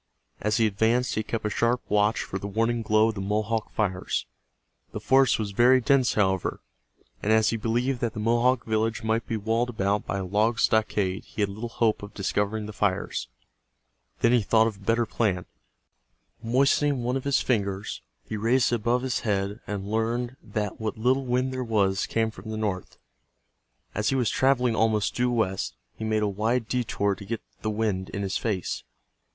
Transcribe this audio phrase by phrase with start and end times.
[0.39, 3.69] As he advanced he kept a sharp watch for the warning glow of the Mohawk
[3.71, 4.25] fires.
[4.93, 6.59] The forest was very dense, however,
[7.21, 10.57] and as he believed that the Mohawk village might be walled about by a log
[10.57, 13.27] stockade he had little hope of discovering the fires.
[14.21, 15.45] Then he thought of a better plan.
[16.41, 20.97] Moistening one of his fingers, he raised it above his head and learned that what
[20.97, 22.97] little wind there was came from the north.
[23.93, 27.69] As he was traveling almost due west, he made a wide detour to get the
[27.69, 28.83] wind in his face.